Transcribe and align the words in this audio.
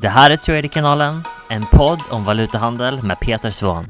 Det 0.00 0.08
här 0.08 0.30
är 0.30 0.36
Traderkanalen, 0.36 1.22
en 1.50 1.66
podd 1.66 2.00
om 2.10 2.24
valutahandel 2.24 3.02
med 3.02 3.20
Peter 3.20 3.50
Svahn. 3.50 3.84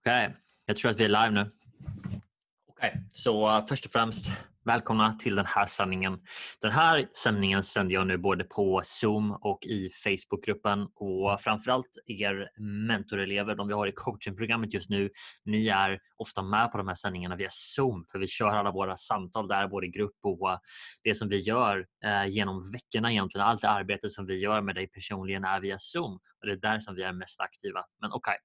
Okej, 0.00 0.26
okay, 0.26 0.30
jag 0.66 0.76
tror 0.76 0.90
att 0.90 1.00
vi 1.00 1.04
är 1.04 1.08
live 1.08 1.30
nu. 1.30 1.40
Okej, 1.40 2.90
okay, 2.90 3.00
så 3.12 3.58
uh, 3.58 3.66
först 3.66 3.84
och 3.84 3.92
främst 3.92 4.32
Välkomna 4.64 5.16
till 5.18 5.34
den 5.34 5.46
här 5.46 5.66
sändningen. 5.66 6.18
Den 6.60 6.70
här 6.70 7.08
sändningen 7.14 7.62
sänder 7.62 7.94
jag 7.94 8.06
nu 8.06 8.18
både 8.18 8.44
på 8.44 8.80
Zoom 8.84 9.32
och 9.32 9.64
i 9.64 9.90
Facebookgruppen 9.90 10.88
och 10.94 11.40
framförallt 11.40 11.98
er 12.06 12.48
mentorelever, 12.86 13.54
de 13.54 13.68
vi 13.68 13.74
har 13.74 13.86
i 13.86 13.92
coachingprogrammet 13.92 14.74
just 14.74 14.90
nu. 14.90 15.10
Ni 15.44 15.68
är 15.68 15.98
ofta 16.16 16.42
med 16.42 16.72
på 16.72 16.78
de 16.78 16.88
här 16.88 16.94
sändningarna 16.94 17.36
via 17.36 17.48
Zoom 17.50 18.04
för 18.12 18.18
vi 18.18 18.26
kör 18.26 18.48
alla 18.48 18.70
våra 18.70 18.96
samtal 18.96 19.48
där 19.48 19.68
både 19.68 19.86
i 19.86 19.90
grupp 19.90 20.16
och 20.22 20.60
det 21.02 21.14
som 21.14 21.28
vi 21.28 21.38
gör 21.38 21.86
eh, 22.04 22.26
genom 22.26 22.72
veckorna 22.72 23.12
egentligen. 23.12 23.46
Allt 23.46 23.62
det 23.62 23.68
arbete 23.68 24.08
som 24.08 24.26
vi 24.26 24.38
gör 24.38 24.60
med 24.60 24.74
dig 24.74 24.86
personligen 24.86 25.44
är 25.44 25.60
via 25.60 25.76
Zoom 25.78 26.12
och 26.14 26.46
det 26.46 26.52
är 26.52 26.56
där 26.56 26.78
som 26.78 26.94
vi 26.94 27.02
är 27.02 27.12
mest 27.12 27.40
aktiva. 27.40 27.84
Men 28.00 28.10
okej, 28.12 28.32
okay. 28.32 28.36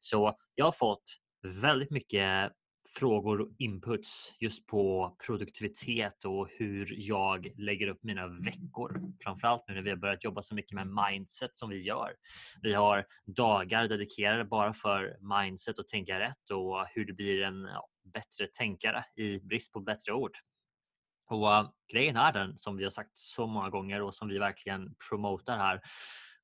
så 0.00 0.36
jag 0.54 0.64
har 0.64 0.72
fått 0.72 1.04
väldigt 1.42 1.90
mycket 1.90 2.52
frågor 2.94 3.40
och 3.40 3.48
inputs 3.58 4.34
just 4.40 4.66
på 4.66 5.16
produktivitet 5.26 6.24
och 6.24 6.48
hur 6.50 6.94
jag 6.98 7.52
lägger 7.56 7.88
upp 7.88 8.02
mina 8.02 8.26
veckor. 8.26 9.00
Framförallt 9.24 9.64
nu 9.68 9.74
när 9.74 9.82
vi 9.82 9.90
har 9.90 9.96
börjat 9.96 10.24
jobba 10.24 10.42
så 10.42 10.54
mycket 10.54 10.72
med 10.72 10.86
mindset 10.86 11.56
som 11.56 11.70
vi 11.70 11.82
gör. 11.82 12.14
Vi 12.62 12.74
har 12.74 13.06
dagar 13.26 13.88
dedikerade 13.88 14.44
bara 14.44 14.74
för 14.74 15.16
mindset 15.40 15.78
och 15.78 15.88
tänka 15.88 16.20
rätt 16.20 16.50
och 16.50 16.86
hur 16.94 17.04
du 17.04 17.12
blir 17.12 17.42
en 17.42 17.62
ja, 17.62 17.88
bättre 18.14 18.46
tänkare 18.58 19.04
i 19.16 19.38
brist 19.38 19.72
på 19.72 19.80
bättre 19.80 20.12
ord. 20.12 20.32
Och 21.30 21.54
äh, 21.54 21.70
grejen 21.92 22.16
är 22.16 22.32
den 22.32 22.56
som 22.56 22.76
vi 22.76 22.84
har 22.84 22.90
sagt 22.90 23.10
så 23.14 23.46
många 23.46 23.70
gånger 23.70 24.02
och 24.02 24.14
som 24.14 24.28
vi 24.28 24.38
verkligen 24.38 24.94
promotar 25.08 25.56
här 25.58 25.80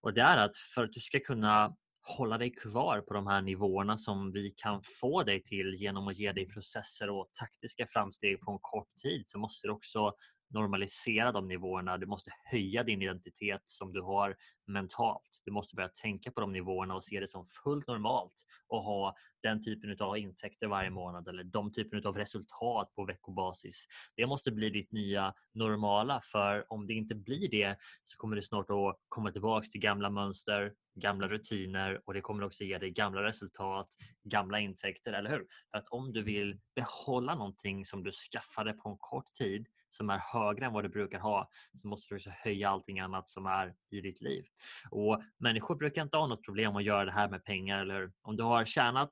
och 0.01 0.15
det 0.15 0.21
är 0.21 0.37
att 0.37 0.57
för 0.57 0.85
att 0.85 0.93
du 0.93 1.01
ska 1.01 1.21
kunna 1.21 1.77
hålla 2.09 2.39
dig 2.39 2.51
kvar 2.51 3.01
på 3.01 3.15
de 3.15 3.27
här 3.27 3.43
nivåerna 3.43 3.97
som 3.97 4.33
vi 4.33 4.55
kan 4.57 4.83
få 5.01 5.23
dig 5.23 5.43
till 5.43 5.75
genom 5.75 6.09
att 6.09 6.19
ge 6.19 6.33
dig 6.33 6.47
processer 6.47 7.11
och 7.11 7.31
taktiska 7.39 7.87
framsteg 7.87 8.41
på 8.41 8.53
en 8.53 8.59
kort 8.61 8.97
tid 9.03 9.23
så 9.27 9.39
måste 9.39 9.69
du 9.69 9.73
också 9.73 10.13
normalisera 10.51 11.33
de 11.33 11.49
nivåerna. 11.49 11.99
Du 11.99 12.07
måste 12.07 12.31
höja 12.45 12.85
din 12.85 13.03
identitet 13.03 13.63
som 13.65 13.93
du 13.93 14.03
har 14.03 14.37
mentalt. 14.67 15.43
Du 15.45 15.53
måste 15.53 15.77
börja 15.77 15.89
tänka 15.89 16.31
på 16.31 16.41
de 16.41 16.53
nivåerna 16.53 16.95
och 16.95 17.05
se 17.05 17.21
det 17.21 17.29
som 17.29 17.47
fullt 17.65 17.87
normalt 17.87 18.35
och 18.69 18.83
ha 18.83 19.15
den 19.43 19.63
typen 19.63 19.97
av 20.01 20.19
intäkter 20.19 20.67
varje 20.67 20.91
månad 20.91 21.29
eller 21.29 21.45
de 21.45 21.73
typen 21.73 22.07
av 22.07 22.17
resultat 22.17 22.93
på 22.95 23.05
veckobasis. 23.05 23.87
Det 24.17 24.27
måste 24.27 24.53
bli 24.53 24.71
ditt 24.71 24.93
nya 24.93 25.35
normala 25.55 26.21
för 26.21 26.73
om 26.73 26.87
det 26.87 26.95
inte 26.95 27.15
blir 27.15 27.49
det 27.51 27.77
så 28.05 28.17
kommer 28.17 28.37
du 28.37 28.43
snart 28.43 28.71
att 28.71 28.99
komma 29.09 29.33
tillbaks 29.33 29.71
till 29.71 29.81
gamla 29.81 30.11
mönster, 30.11 30.73
gamla 30.95 31.29
rutiner 31.29 32.01
och 32.05 32.15
det 32.15 32.21
kommer 32.21 32.45
också 32.45 32.65
ge 32.65 32.79
dig 32.79 32.91
gamla 32.91 33.23
resultat, 33.23 33.89
gamla 34.25 34.61
intäkter, 34.61 35.13
eller 35.13 35.31
hur? 35.31 35.47
För 35.71 35.79
att 35.79 35.89
om 35.89 36.13
du 36.13 36.23
vill 36.23 36.61
behålla 36.75 37.35
någonting 37.35 37.85
som 37.85 38.05
du 38.05 38.11
skaffade 38.13 38.73
på 38.73 38.89
en 38.89 38.97
kort 38.99 39.33
tid 39.33 39.67
som 39.89 40.11
är 40.11 40.19
högre 40.19 40.67
än 40.67 40.73
vad 40.73 40.85
du 40.85 40.89
brukar 40.89 41.19
ha 41.19 41.51
så 41.75 41.89
måste 41.89 42.15
du 42.15 42.17
också 42.17 42.31
höja 42.31 42.71
allting 42.71 43.01
annat 43.01 43.29
som 43.29 43.47
är 43.47 43.75
i 43.91 44.01
ditt 44.01 44.21
liv. 44.21 44.45
Och 44.91 45.23
Människor 45.39 45.77
brukar 45.77 46.03
inte 46.03 46.17
ha 46.17 46.27
något 46.27 46.45
problem 46.45 46.77
att 46.77 46.85
göra 46.85 47.05
det 47.05 47.13
här 47.13 47.29
med 47.29 47.45
pengar. 47.45 47.81
Eller 47.81 48.13
om 48.23 48.37
du 48.37 48.43
har 48.43 48.65
tjänat 48.65 49.11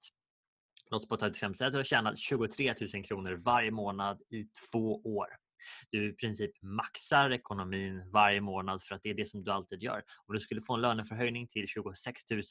Låt 0.90 1.02
oss 1.02 1.18
ta 1.18 1.26
ett 1.26 1.32
exempel. 1.32 1.56
Säg 1.56 1.66
att 1.66 1.72
du 1.72 1.78
har 1.78 1.84
tjänat 1.84 2.18
23 2.18 2.74
000 2.94 3.04
kronor 3.04 3.32
varje 3.32 3.70
månad 3.70 4.22
i 4.30 4.44
två 4.44 5.00
år 5.04 5.26
du 5.90 6.10
i 6.10 6.12
princip 6.12 6.50
maxar 6.62 7.30
ekonomin 7.30 8.10
varje 8.12 8.40
månad 8.40 8.82
för 8.82 8.94
att 8.94 9.02
det 9.02 9.10
är 9.10 9.14
det 9.14 9.28
som 9.28 9.44
du 9.44 9.50
alltid 9.50 9.82
gör. 9.82 10.02
Om 10.26 10.34
du 10.34 10.40
skulle 10.40 10.60
få 10.60 10.74
en 10.74 10.80
löneförhöjning 10.80 11.46
till 11.46 11.66
26 11.66 12.30
000 12.30 12.42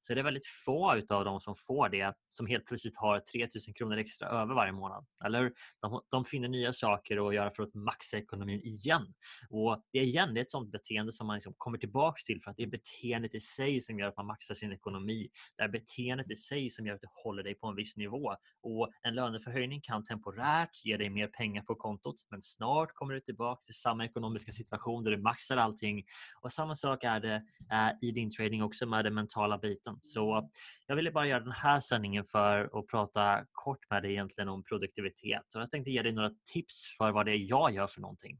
så 0.00 0.12
är 0.12 0.14
det 0.14 0.22
väldigt 0.22 0.46
få 0.64 0.96
utav 0.96 1.24
dem 1.24 1.40
som 1.40 1.54
får 1.56 1.88
det 1.88 2.14
som 2.28 2.46
helt 2.46 2.66
plötsligt 2.66 2.96
har 2.96 3.20
3 3.20 3.40
000 3.40 3.74
kronor 3.74 3.96
extra 3.96 4.28
över 4.28 4.54
varje 4.54 4.72
månad. 4.72 5.06
Eller 5.24 5.52
de, 5.80 6.02
de 6.10 6.24
finner 6.24 6.48
nya 6.48 6.72
saker 6.72 7.28
att 7.28 7.34
göra 7.34 7.50
för 7.50 7.62
att 7.62 7.74
maxa 7.74 8.18
ekonomin 8.18 8.60
igen. 8.60 9.14
Och 9.50 9.82
det 9.92 9.98
är 9.98 10.02
igen 10.02 10.34
det 10.34 10.40
är 10.40 10.42
ett 10.42 10.50
sånt 10.50 10.72
beteende 10.72 11.12
som 11.12 11.26
man 11.26 11.36
liksom 11.36 11.54
kommer 11.56 11.78
tillbaks 11.78 12.24
till 12.24 12.40
för 12.42 12.50
att 12.50 12.56
det 12.56 12.62
är 12.62 12.66
beteendet 12.66 13.34
i 13.34 13.40
sig 13.40 13.80
som 13.80 13.98
gör 13.98 14.08
att 14.08 14.16
man 14.16 14.26
maxar 14.26 14.54
sin 14.54 14.72
ekonomi. 14.72 15.28
Det 15.56 15.62
är 15.62 15.68
beteendet 15.68 16.30
i 16.30 16.36
sig 16.36 16.70
som 16.70 16.86
gör 16.86 16.94
att 16.94 17.00
du 17.00 17.08
håller 17.24 17.42
dig 17.42 17.54
på 17.54 17.66
en 17.66 17.76
viss 17.76 17.96
nivå. 17.96 18.34
Och 18.62 18.90
en 19.02 19.14
löneförhöjning 19.14 19.80
kan 19.80 20.04
temporärt 20.04 20.84
ge 20.84 20.96
dig 20.96 21.10
mer 21.10 21.26
pengar 21.26 21.62
på 21.62 21.74
kontot 21.74 22.16
men 22.30 22.42
snart 22.58 22.94
kommer 22.94 23.14
du 23.14 23.20
tillbaka 23.20 23.62
till 23.64 23.74
samma 23.74 24.04
ekonomiska 24.04 24.52
situation 24.52 25.04
där 25.04 25.10
du 25.10 25.18
maxar 25.18 25.56
allting. 25.56 26.04
Och 26.40 26.52
samma 26.52 26.74
sak 26.74 27.04
är 27.04 27.20
det 27.20 27.34
eh, 27.72 28.08
i 28.08 28.10
din 28.10 28.30
trading 28.30 28.62
också 28.62 28.86
med 28.86 29.04
den 29.04 29.14
mentala 29.14 29.58
biten. 29.58 29.98
Så 30.02 30.50
jag 30.86 30.96
ville 30.96 31.10
bara 31.10 31.26
göra 31.26 31.40
den 31.40 31.52
här 31.52 31.80
sändningen 31.80 32.24
för 32.24 32.78
att 32.78 32.86
prata 32.86 33.44
kort 33.52 33.90
med 33.90 34.02
dig 34.02 34.12
egentligen 34.12 34.48
om 34.48 34.64
produktivitet. 34.64 35.54
Och 35.54 35.60
jag 35.60 35.70
tänkte 35.70 35.90
ge 35.90 36.02
dig 36.02 36.12
några 36.12 36.30
tips 36.52 36.96
för 36.98 37.12
vad 37.12 37.26
det 37.26 37.32
är 37.32 37.50
jag 37.50 37.74
gör 37.74 37.86
för 37.86 38.00
någonting. 38.00 38.38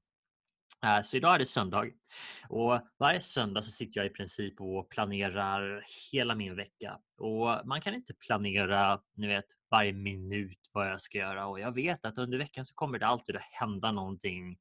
Eh, 0.85 1.03
så 1.03 1.17
idag 1.17 1.35
är 1.35 1.39
det 1.39 1.47
söndag 1.47 1.85
och 2.49 2.81
varje 2.99 3.21
söndag 3.21 3.63
så 3.63 3.71
sitter 3.71 4.01
jag 4.01 4.07
i 4.07 4.13
princip 4.15 4.61
och 4.61 4.91
planerar 4.91 5.85
hela 6.13 6.35
min 6.35 6.57
vecka. 6.57 6.99
Och 7.19 7.67
man 7.67 7.81
kan 7.81 7.95
inte 7.95 8.15
planera 8.15 9.01
ni 9.17 9.27
vet, 9.27 9.45
varje 9.71 9.93
minut 9.93 10.59
vad 10.73 10.91
jag 10.91 11.01
ska 11.01 11.19
göra 11.19 11.47
och 11.47 11.61
jag 11.61 11.75
vet 11.75 12.05
att 12.05 12.19
under 12.19 12.39
veckan 12.39 12.65
så 12.65 12.75
kommer 12.75 12.99
det 12.99 13.07
alltid 13.07 13.37
att 13.37 13.43
hända 13.43 13.93
någonting 13.93 14.59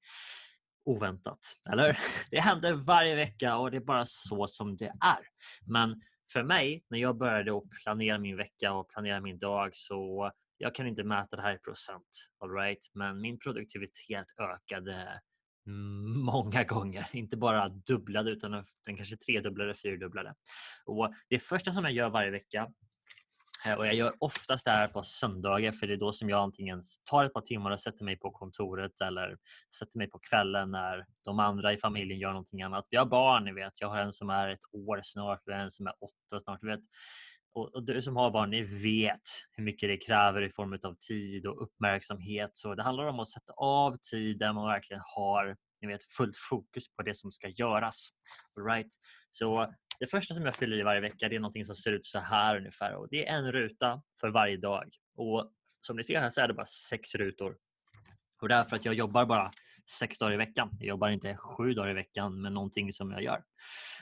oväntat. 0.85 1.39
Eller? 1.71 1.97
Det 2.31 2.39
händer 2.39 2.73
varje 2.73 3.15
vecka 3.15 3.57
och 3.57 3.71
det 3.71 3.77
är 3.77 3.81
bara 3.81 4.05
så 4.05 4.47
som 4.47 4.77
det 4.77 4.93
är. 5.01 5.19
Men 5.65 6.01
för 6.33 6.43
mig, 6.43 6.83
när 6.89 6.99
jag 6.99 7.17
började 7.17 7.57
att 7.57 7.69
planera 7.83 8.17
min 8.17 8.37
vecka 8.37 8.73
och 8.73 8.89
planera 8.89 9.21
min 9.21 9.39
dag 9.39 9.71
så 9.73 10.31
jag 10.57 10.75
kan 10.75 10.87
inte 10.87 11.03
mäta 11.03 11.35
det 11.35 11.41
här 11.41 11.55
i 11.55 11.57
procent, 11.57 12.07
all 12.39 12.51
right? 12.51 12.89
men 12.93 13.21
min 13.21 13.39
produktivitet 13.39 14.25
ökade 14.41 15.21
många 16.25 16.63
gånger. 16.63 17.07
Inte 17.13 17.37
bara 17.37 17.69
dubblade 17.69 18.31
utan 18.31 18.51
den 18.85 18.97
kanske 18.97 19.17
tredubblade, 19.17 19.73
fyrdubblade. 19.73 20.33
Och 20.85 21.13
det 21.29 21.39
första 21.39 21.71
som 21.71 21.83
jag 21.83 21.93
gör 21.93 22.09
varje 22.09 22.31
vecka 22.31 22.67
Eh, 23.67 23.73
och 23.77 23.87
jag 23.87 23.93
gör 23.93 24.13
oftast 24.19 24.65
det 24.65 24.71
här 24.71 24.87
på 24.87 25.03
söndagar 25.03 25.71
för 25.71 25.87
det 25.87 25.93
är 25.93 25.97
då 25.97 26.11
som 26.11 26.29
jag 26.29 26.39
antingen 26.39 26.81
tar 27.09 27.23
ett 27.23 27.33
par 27.33 27.41
timmar 27.41 27.71
och 27.71 27.79
sätter 27.79 28.05
mig 28.05 28.19
på 28.19 28.31
kontoret 28.31 29.01
eller 29.01 29.37
sätter 29.79 29.97
mig 29.97 30.09
på 30.09 30.19
kvällen 30.19 30.71
när 30.71 31.05
de 31.25 31.39
andra 31.39 31.73
i 31.73 31.77
familjen 31.77 32.19
gör 32.19 32.29
någonting 32.29 32.61
annat. 32.61 32.87
Vi 32.91 32.97
har 32.97 33.05
barn, 33.05 33.45
ni 33.45 33.53
vet. 33.53 33.81
Jag 33.81 33.89
har 33.89 33.97
en 33.97 34.13
som 34.13 34.29
är 34.29 34.49
ett 34.49 34.63
år 34.73 34.99
snart, 35.03 35.41
vi 35.45 35.53
har 35.53 35.59
en 35.59 35.71
som 35.71 35.87
är 35.87 35.93
åtta 36.01 36.39
snart. 36.43 36.63
vet. 36.63 36.79
Och, 37.53 37.75
och 37.75 37.83
du 37.83 38.01
som 38.01 38.15
har 38.15 38.31
barn, 38.31 38.49
ni 38.49 38.61
vet 38.61 39.21
hur 39.51 39.63
mycket 39.63 39.89
det 39.89 39.97
kräver 39.97 40.41
i 40.41 40.49
form 40.49 40.79
av 40.83 40.95
tid 41.07 41.45
och 41.45 41.63
uppmärksamhet. 41.63 42.51
Så 42.53 42.75
det 42.75 42.83
handlar 42.83 43.05
om 43.05 43.19
att 43.19 43.29
sätta 43.29 43.53
av 43.53 43.97
tid 44.11 44.39
där 44.39 44.53
man 44.53 44.67
verkligen 44.67 45.01
har 45.15 45.57
ni 45.81 45.87
vet, 45.87 46.03
fullt 46.03 46.37
fokus 46.49 46.95
på 46.95 47.03
det 47.03 47.13
som 47.13 47.31
ska 47.31 47.47
göras. 47.47 48.09
Right? 48.69 48.93
Så 49.31 49.73
det 49.99 50.07
första 50.07 50.33
som 50.33 50.45
jag 50.45 50.55
fyller 50.55 50.79
i 50.79 50.83
varje 50.83 51.01
vecka 51.01 51.29
det 51.29 51.35
är 51.35 51.39
någonting 51.39 51.65
som 51.65 51.75
ser 51.75 51.91
ut 51.91 52.05
så 52.05 52.19
här 52.19 52.57
ungefär. 52.57 52.95
Och 52.95 53.07
det 53.09 53.27
är 53.27 53.37
en 53.37 53.51
ruta 53.51 54.01
för 54.21 54.29
varje 54.29 54.57
dag. 54.57 54.89
Och 55.15 55.51
som 55.79 55.97
ni 55.97 56.03
ser 56.03 56.19
här 56.19 56.29
så 56.29 56.41
är 56.41 56.47
det 56.47 56.53
bara 56.53 56.65
sex 56.65 57.15
rutor. 57.15 57.57
Och 58.41 58.49
det 58.49 58.55
är 58.55 58.63
för 58.63 58.75
att 58.75 58.85
jag 58.85 58.93
jobbar 58.93 59.25
bara 59.25 59.51
sex 59.99 60.17
dagar 60.17 60.33
i 60.33 60.37
veckan. 60.37 60.69
Jag 60.79 60.87
jobbar 60.87 61.09
inte 61.09 61.37
sju 61.37 61.73
dagar 61.73 61.89
i 61.89 61.93
veckan 61.93 62.41
med 62.41 62.51
någonting 62.51 62.93
som 62.93 63.11
jag 63.11 63.23
gör. 63.23 63.43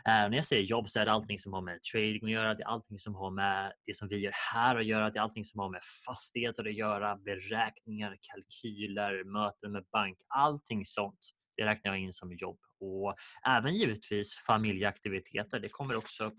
Eh, 0.05 0.29
när 0.29 0.35
jag 0.35 0.45
säger 0.45 0.63
jobb 0.63 0.89
så 0.89 0.99
är 0.99 1.05
det 1.05 1.11
allting 1.11 1.39
som 1.39 1.53
har 1.53 1.61
med 1.61 1.79
trading 1.93 2.23
att 2.23 2.31
göra. 2.31 2.53
Det 2.55 2.63
är 2.63 2.67
allting 2.67 2.99
som 2.99 3.15
har 3.15 3.31
med 3.31 3.73
det 3.85 3.97
som 3.97 4.07
vi 4.07 4.17
gör 4.17 4.33
här 4.53 4.75
att 4.75 4.85
göra. 4.85 5.09
Det 5.09 5.19
är 5.19 5.23
allting 5.23 5.45
som 5.45 5.59
har 5.59 5.69
med 5.69 5.81
fastigheter 6.05 6.67
att 6.67 6.73
göra, 6.73 7.17
beräkningar, 7.17 8.17
kalkyler, 8.21 9.23
möten 9.23 9.71
med 9.71 9.85
bank, 9.91 10.17
allting 10.27 10.85
sånt. 10.85 11.19
Det 11.57 11.65
räknar 11.65 11.91
jag 11.91 11.99
in 12.01 12.13
som 12.13 12.33
jobb 12.33 12.59
och 12.79 13.15
även 13.47 13.75
givetvis 13.75 14.33
familjeaktiviteter. 14.47 15.59
Det 15.59 15.69
kommer 15.69 15.95
också 15.95 16.23
upp 16.23 16.37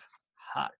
här. 0.54 0.70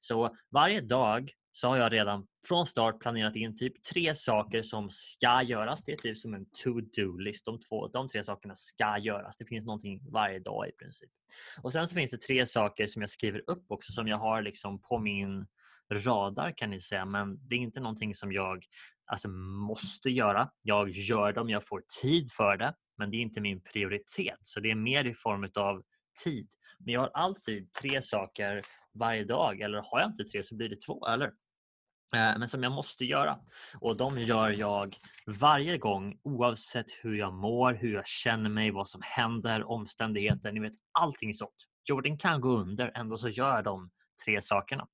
Så 0.00 0.36
varje 0.50 0.80
dag 0.80 1.32
så 1.52 1.68
har 1.68 1.76
jag 1.76 1.92
redan 1.92 2.26
från 2.48 2.66
start 2.66 3.00
planerat 3.00 3.36
in 3.36 3.56
typ 3.56 3.82
tre 3.82 4.14
saker 4.14 4.62
som 4.62 4.90
ska 4.90 5.42
göras. 5.42 5.84
Det 5.84 5.92
är 5.92 5.96
typ 5.96 6.18
som 6.18 6.34
en 6.34 6.46
to-do-list. 6.64 7.44
De, 7.44 7.58
de 7.92 8.08
tre 8.08 8.24
sakerna 8.24 8.54
ska 8.56 8.98
göras. 8.98 9.36
Det 9.36 9.44
finns 9.44 9.66
någonting 9.66 10.10
varje 10.10 10.38
dag 10.38 10.68
i 10.68 10.72
princip. 10.72 11.10
Och 11.62 11.72
Sen 11.72 11.88
så 11.88 11.94
finns 11.94 12.10
det 12.10 12.20
tre 12.20 12.46
saker 12.46 12.86
som 12.86 13.02
jag 13.02 13.10
skriver 13.10 13.42
upp 13.46 13.64
också 13.68 13.92
som 13.92 14.08
jag 14.08 14.18
har 14.18 14.42
liksom 14.42 14.82
på 14.82 14.98
min 14.98 15.46
radar 15.92 16.52
kan 16.56 16.70
ni 16.70 16.80
säga. 16.80 17.04
Men 17.04 17.48
det 17.48 17.54
är 17.54 17.58
inte 17.58 17.80
någonting 17.80 18.14
som 18.14 18.32
jag 18.32 18.64
alltså, 19.06 19.28
måste 19.68 20.10
göra. 20.10 20.50
Jag 20.62 20.90
gör 20.90 21.32
det 21.32 21.40
om 21.40 21.50
jag 21.50 21.68
får 21.68 21.82
tid 22.02 22.32
för 22.32 22.56
det. 22.56 22.74
Men 22.98 23.10
det 23.10 23.16
är 23.16 23.20
inte 23.20 23.40
min 23.40 23.62
prioritet. 23.62 24.38
Så 24.42 24.60
det 24.60 24.70
är 24.70 24.74
mer 24.74 25.04
i 25.04 25.14
form 25.14 25.50
av 25.54 25.82
tid. 26.24 26.48
Men 26.78 26.94
jag 26.94 27.00
har 27.00 27.10
alltid 27.14 27.72
tre 27.72 28.02
saker 28.02 28.62
varje 28.94 29.24
dag. 29.24 29.60
Eller 29.60 29.78
har 29.78 30.00
jag 30.00 30.10
inte 30.10 30.24
tre 30.24 30.42
så 30.42 30.56
blir 30.56 30.68
det 30.68 30.80
två. 30.86 31.06
Eller? 31.06 31.32
Eh, 32.14 32.38
men 32.38 32.48
som 32.48 32.62
jag 32.62 32.72
måste 32.72 33.04
göra. 33.04 33.38
Och 33.80 33.96
de 33.96 34.18
gör 34.18 34.50
jag 34.50 34.96
varje 35.26 35.78
gång 35.78 36.18
oavsett 36.22 36.86
hur 37.02 37.14
jag 37.14 37.34
mår, 37.34 37.72
hur 37.72 37.94
jag 37.94 38.06
känner 38.06 38.50
mig, 38.50 38.70
vad 38.70 38.88
som 38.88 39.00
händer, 39.04 39.70
omständigheter, 39.70 40.52
ni 40.52 40.60
vet 40.60 40.74
allting 40.92 41.34
sånt. 41.34 41.54
Jorden 41.88 42.18
kan 42.18 42.40
gå 42.40 42.48
under, 42.48 42.92
ändå 42.94 43.16
så 43.16 43.28
gör 43.28 43.62
de 43.62 43.90
tre 44.24 44.40
sakerna. 44.40 44.86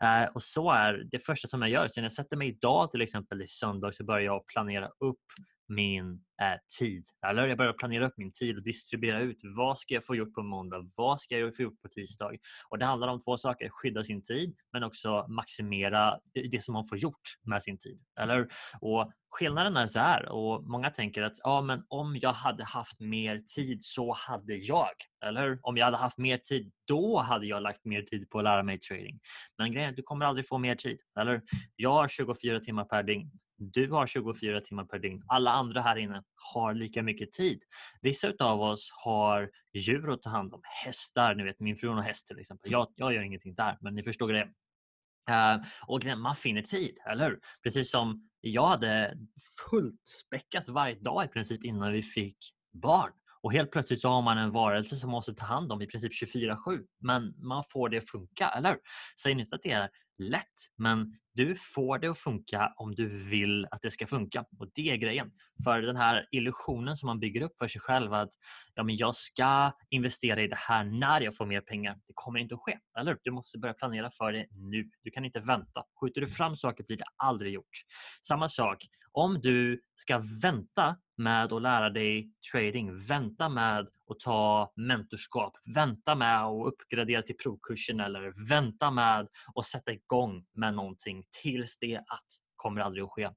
Eh, 0.00 0.24
och 0.34 0.42
så 0.42 0.70
är 0.70 1.04
det 1.10 1.18
första 1.18 1.48
som 1.48 1.62
jag 1.62 1.70
gör. 1.70 1.88
Så 1.88 2.00
när 2.00 2.04
jag 2.04 2.12
sätter 2.12 2.36
mig 2.36 2.48
idag 2.48 2.90
till 2.90 3.02
exempel 3.02 3.42
i 3.42 3.46
söndag 3.46 3.92
så 3.92 4.04
börjar 4.04 4.20
jag 4.20 4.46
planera 4.46 4.88
upp 4.88 5.22
min 5.68 6.12
eh, 6.12 6.58
tid. 6.78 7.04
Eller 7.26 7.46
jag 7.46 7.58
börjar 7.58 7.72
planera 7.72 8.06
upp 8.06 8.14
min 8.16 8.32
tid 8.32 8.56
och 8.56 8.62
distribuera 8.62 9.20
ut. 9.20 9.38
Vad 9.56 9.78
ska 9.78 9.94
jag 9.94 10.06
få 10.06 10.16
gjort 10.16 10.34
på 10.34 10.42
måndag? 10.42 10.90
Vad 10.96 11.20
ska 11.20 11.38
jag 11.38 11.56
få 11.56 11.62
gjort 11.62 11.82
på 11.82 11.88
tisdag? 11.88 12.30
Och 12.68 12.78
Det 12.78 12.84
handlar 12.84 13.08
om 13.08 13.20
två 13.20 13.36
saker. 13.36 13.68
Skydda 13.68 14.04
sin 14.04 14.22
tid 14.22 14.54
men 14.72 14.84
också 14.84 15.26
maximera 15.28 16.12
eh, 16.12 16.50
det 16.50 16.64
som 16.64 16.72
man 16.72 16.88
får 16.88 16.98
gjort 16.98 17.22
med 17.42 17.62
sin 17.62 17.78
tid. 17.78 18.00
Eller? 18.20 18.48
Och 18.80 19.12
Skillnaden 19.34 19.76
är 19.76 19.86
så 19.86 19.98
här 19.98 20.28
och 20.28 20.64
många 20.64 20.90
tänker 20.90 21.22
att 21.22 21.32
ja, 21.38 21.62
men 21.62 21.84
om 21.88 22.16
jag 22.22 22.32
hade 22.32 22.64
haft 22.64 23.00
mer 23.00 23.38
tid 23.38 23.78
så 23.84 24.12
hade 24.12 24.54
jag. 24.54 24.90
Eller 25.24 25.58
om 25.62 25.76
jag 25.76 25.84
hade 25.84 25.96
haft 25.96 26.18
mer 26.18 26.38
tid 26.38 26.72
då 26.86 27.18
hade 27.18 27.46
jag 27.46 27.62
lagt 27.62 27.84
mer 27.84 28.02
tid 28.02 28.30
på 28.30 28.38
att 28.38 28.44
lära 28.44 28.62
mig 28.62 28.78
trading. 28.78 29.20
Men 29.58 29.72
grejen 29.72 29.88
är 29.88 29.90
att 29.90 29.96
du 29.96 30.02
kommer 30.02 30.26
aldrig 30.26 30.48
få 30.48 30.58
mer 30.58 30.74
tid. 30.74 30.98
Eller? 31.20 31.42
Jag 31.76 31.92
har 31.92 32.08
24 32.08 32.60
timmar 32.60 32.84
per 32.84 33.02
dygn. 33.02 33.30
Du 33.72 33.90
har 33.90 34.06
24 34.06 34.60
timmar 34.60 34.84
per 34.84 34.98
dygn. 34.98 35.22
Alla 35.26 35.50
andra 35.50 35.80
här 35.80 35.96
inne 35.96 36.22
har 36.52 36.74
lika 36.74 37.02
mycket 37.02 37.32
tid. 37.32 37.62
Vissa 38.02 38.32
av 38.40 38.60
oss 38.60 38.90
har 39.04 39.50
djur 39.74 40.12
att 40.12 40.22
ta 40.22 40.30
hand 40.30 40.54
om. 40.54 40.60
Hästar, 40.84 41.34
ni 41.34 41.44
vet 41.44 41.60
min 41.60 41.76
fru 41.76 41.88
har 41.88 42.02
häst 42.02 42.26
till 42.26 42.38
exempel. 42.38 42.72
Jag, 42.72 42.88
jag 42.96 43.14
gör 43.14 43.22
ingenting 43.22 43.54
där, 43.54 43.78
men 43.80 43.94
ni 43.94 44.02
förstår 44.02 44.28
grejen. 44.28 44.48
Uh, 45.30 45.64
och 45.86 46.18
man 46.18 46.34
finner 46.34 46.62
tid, 46.62 46.98
eller 47.06 47.28
hur? 47.28 47.40
Precis 47.62 47.90
som 47.90 48.30
jag 48.40 48.66
hade 48.66 49.18
fullt 49.70 50.08
späckat 50.26 50.68
varje 50.68 50.94
dag 50.94 51.24
i 51.24 51.28
princip 51.28 51.64
innan 51.64 51.92
vi 51.92 52.02
fick 52.02 52.38
barn. 52.72 53.12
Och 53.44 53.52
helt 53.52 53.70
plötsligt 53.70 54.00
så 54.00 54.08
har 54.08 54.22
man 54.22 54.38
en 54.38 54.52
varelse 54.52 54.96
som 54.96 55.10
måste 55.10 55.34
ta 55.34 55.46
hand 55.46 55.72
om 55.72 55.82
i 55.82 55.86
princip 55.86 56.12
24-7. 56.12 56.56
Men 57.00 57.34
man 57.48 57.62
får 57.72 57.88
det 57.88 57.98
att 57.98 58.10
funka, 58.10 58.48
eller 58.48 58.68
hur? 58.70 58.78
Säg 59.22 59.32
inte 59.32 59.56
att 59.56 59.62
det 59.62 59.70
är 59.70 59.90
lätt, 60.18 60.46
men 60.78 61.12
du 61.34 61.54
får 61.74 61.98
det 61.98 62.08
att 62.08 62.18
funka 62.18 62.72
om 62.76 62.94
du 62.94 63.06
vill 63.08 63.66
att 63.70 63.82
det 63.82 63.90
ska 63.90 64.06
funka. 64.06 64.44
Och 64.58 64.68
Det 64.74 64.90
är 64.90 64.96
grejen. 64.96 65.30
För 65.64 65.82
den 65.82 65.96
här 65.96 66.28
illusionen 66.32 66.96
som 66.96 67.06
man 67.06 67.20
bygger 67.20 67.42
upp 67.42 67.58
för 67.58 67.68
sig 67.68 67.80
själv 67.80 68.14
att 68.14 68.30
ja, 68.74 68.82
men 68.82 68.96
jag 68.96 69.14
ska 69.14 69.72
investera 69.90 70.42
i 70.42 70.48
det 70.48 70.58
här 70.58 70.84
när 70.84 71.20
jag 71.20 71.36
får 71.36 71.46
mer 71.46 71.60
pengar. 71.60 71.94
Det 71.94 72.12
kommer 72.14 72.38
inte 72.38 72.54
att 72.54 72.60
ske. 72.60 72.78
Eller 72.98 73.18
Du 73.22 73.30
måste 73.30 73.58
börja 73.58 73.74
planera 73.74 74.10
för 74.10 74.32
det 74.32 74.46
nu. 74.50 74.90
Du 75.02 75.10
kan 75.10 75.24
inte 75.24 75.40
vänta. 75.40 75.84
Skjuter 76.00 76.20
du 76.20 76.26
fram 76.26 76.56
saker 76.56 76.84
blir 76.84 76.96
det 76.96 77.04
aldrig 77.16 77.52
gjort. 77.52 77.82
Samma 78.22 78.48
sak, 78.48 78.78
om 79.12 79.40
du 79.42 79.80
ska 79.94 80.22
vänta 80.42 80.96
med 81.16 81.52
att 81.52 81.62
lära 81.62 81.90
dig 81.90 82.30
trading, 82.52 83.06
vänta 83.06 83.48
med 83.48 83.80
att 84.10 84.20
ta 84.20 84.72
mentorskap, 84.76 85.52
vänta 85.74 86.14
med 86.14 86.44
att 86.44 86.66
uppgradera 86.66 87.22
till 87.22 87.36
provkursen 87.36 88.00
eller 88.00 88.48
vänta 88.48 88.90
med 88.90 89.28
att 89.54 89.66
sätta 89.66 89.92
igång 89.92 90.44
med 90.54 90.74
någonting 90.74 91.24
tills 91.42 91.78
det 91.78 91.96
att 91.96 92.43
kommer 92.64 92.80
aldrig 92.80 93.04
att 93.04 93.10
ske. 93.10 93.28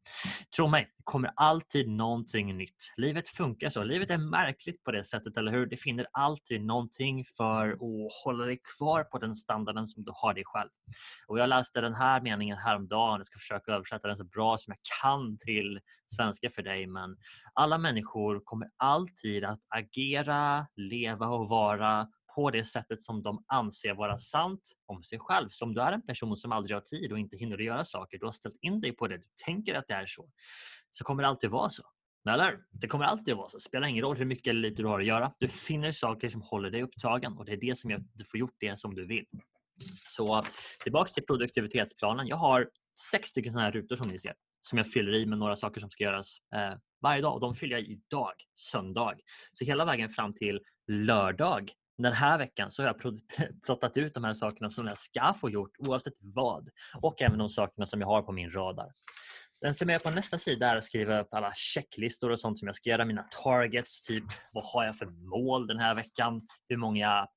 Tro 0.55 0.67
mig, 0.67 0.83
det 0.97 1.03
kommer 1.03 1.31
alltid 1.35 1.89
någonting 1.89 2.57
nytt. 2.57 2.93
Livet 2.97 3.27
funkar 3.29 3.69
så. 3.69 3.83
Livet 3.83 4.11
är 4.11 4.17
märkligt 4.17 4.83
på 4.83 4.91
det 4.91 5.03
sättet, 5.03 5.37
eller 5.37 5.51
hur? 5.51 5.65
Det 5.65 5.77
finner 5.77 6.07
alltid 6.11 6.65
någonting 6.65 7.25
för 7.37 7.69
att 7.71 8.13
hålla 8.23 8.45
dig 8.45 8.59
kvar 8.77 9.03
på 9.03 9.17
den 9.17 9.35
standarden 9.35 9.87
som 9.87 10.03
du 10.03 10.11
har 10.15 10.33
dig 10.33 10.43
själv. 10.45 10.69
Och 11.27 11.39
jag 11.39 11.49
läste 11.49 11.81
den 11.81 11.95
här 11.95 12.21
meningen 12.21 12.57
häromdagen. 12.57 13.19
Jag 13.19 13.25
ska 13.25 13.37
försöka 13.37 13.71
översätta 13.71 14.07
den 14.07 14.17
så 14.17 14.23
bra 14.23 14.57
som 14.57 14.71
jag 14.71 14.79
kan 15.01 15.37
till 15.37 15.79
svenska 16.05 16.49
för 16.49 16.61
dig. 16.61 16.87
Men 16.87 17.17
alla 17.53 17.77
människor 17.77 18.41
kommer 18.43 18.67
alltid 18.77 19.43
att 19.43 19.59
agera, 19.69 20.67
leva 20.75 21.27
och 21.27 21.49
vara 21.49 22.07
på 22.37 22.51
det 22.51 22.63
sättet 22.63 23.01
som 23.01 23.23
de 23.23 23.43
anser 23.47 23.93
vara 23.93 24.17
sant 24.17 24.61
om 24.85 25.03
sig 25.03 25.19
själv. 25.19 25.49
Så 25.49 25.65
om 25.65 25.73
du 25.73 25.81
är 25.81 25.91
en 25.91 26.01
person 26.01 26.37
som 26.37 26.51
aldrig 26.51 26.75
har 26.75 26.81
tid 26.81 27.11
och 27.11 27.19
inte 27.19 27.37
hinner 27.37 27.57
göra 27.57 27.85
saker, 27.85 28.17
du 28.19 28.25
har 28.25 28.31
ställt 28.31 28.57
in 28.61 28.81
dig 28.81 28.91
på 28.91 29.07
det, 29.07 29.17
du 29.17 29.27
tänker 29.45 29.75
att 29.75 29.87
det 29.87 29.93
är 29.93 30.05
så, 30.05 30.29
så 30.91 31.03
kommer 31.03 31.23
det 31.23 31.29
alltid 31.29 31.49
vara 31.49 31.69
så. 31.69 31.83
Eller? 32.29 32.59
Det 32.71 32.87
kommer 32.87 33.05
alltid 33.05 33.35
vara 33.35 33.49
så. 33.49 33.57
Det 33.57 33.63
spelar 33.63 33.87
ingen 33.87 34.03
roll 34.03 34.17
hur 34.17 34.25
mycket 34.25 34.47
eller 34.47 34.61
lite 34.69 34.81
du 34.81 34.87
har 34.87 34.99
att 34.99 35.05
göra. 35.05 35.33
Du 35.39 35.47
finner 35.47 35.91
saker 35.91 36.29
som 36.29 36.41
håller 36.41 36.71
dig 36.71 36.83
upptagen 36.83 37.33
och 37.33 37.45
det 37.45 37.51
är 37.51 37.57
det 37.57 37.77
som 37.77 37.89
gör 37.89 37.97
att 37.97 38.13
du 38.13 38.23
får 38.23 38.39
gjort 38.39 38.55
det 38.59 38.79
som 38.79 38.95
du 38.95 39.05
vill. 39.05 39.25
Så 40.15 40.45
tillbaks 40.83 41.13
till 41.13 41.25
produktivitetsplanen. 41.25 42.27
Jag 42.27 42.37
har 42.37 42.69
sex 43.11 43.29
stycken 43.29 43.51
sådana 43.51 43.65
här 43.65 43.71
rutor 43.71 43.95
som 43.95 44.07
ni 44.07 44.19
ser 44.19 44.33
som 44.61 44.77
jag 44.77 44.91
fyller 44.91 45.13
i 45.13 45.25
med 45.25 45.37
några 45.37 45.55
saker 45.55 45.81
som 45.81 45.89
ska 45.89 46.03
göras 46.03 46.37
eh, 46.55 46.77
varje 47.01 47.21
dag. 47.21 47.33
Och 47.33 47.39
de 47.39 47.55
fyller 47.55 47.75
jag 47.75 47.85
i 47.85 47.91
idag, 47.91 48.33
söndag. 48.53 49.15
Så 49.53 49.65
hela 49.65 49.85
vägen 49.85 50.09
fram 50.09 50.33
till 50.33 50.61
lördag 50.87 51.71
den 51.97 52.13
här 52.13 52.37
veckan 52.37 52.71
så 52.71 52.83
har 52.83 52.87
jag 52.87 53.21
plottat 53.65 53.97
ut 53.97 54.13
de 54.13 54.23
här 54.23 54.33
sakerna 54.33 54.69
som 54.69 54.87
jag 54.87 54.97
ska 54.97 55.33
få 55.33 55.49
gjort 55.49 55.71
oavsett 55.79 56.13
vad. 56.19 56.69
Och 57.01 57.21
även 57.21 57.37
de 57.39 57.49
sakerna 57.49 57.85
som 57.85 58.01
jag 58.01 58.07
har 58.07 58.21
på 58.21 58.31
min 58.31 58.51
radar. 58.51 58.91
Den 59.61 59.73
som 59.73 59.89
är 59.89 59.99
på 59.99 60.09
nästa 60.09 60.37
sida 60.37 60.69
är 60.69 60.75
att 60.75 60.83
skriva 60.83 61.19
upp 61.21 61.33
alla 61.33 61.53
checklistor 61.53 62.31
och 62.31 62.39
sånt 62.39 62.59
som 62.59 62.67
jag 62.67 62.75
ska 62.75 62.89
göra, 62.89 63.05
mina 63.05 63.23
targets, 63.43 64.01
typ 64.01 64.23
vad 64.53 64.63
har 64.63 64.85
jag 64.85 64.97
för 64.97 65.05
mål 65.05 65.67
den 65.67 65.79
här 65.79 65.95
veckan, 65.95 66.41
hur 66.69 66.77
många, 66.77 67.07
mm, 67.09 67.27